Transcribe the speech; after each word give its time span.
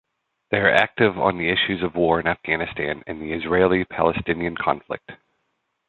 They 0.49 0.57
are 0.57 0.71
active 0.73 1.19
on 1.19 1.37
the 1.37 1.47
issues 1.49 1.83
of 1.83 1.93
War 1.93 2.19
in 2.19 2.25
Afghanistan 2.25 3.03
and 3.05 3.21
the 3.21 3.33
Israeli-Palestinian 3.33 4.57
conflict. 4.57 5.11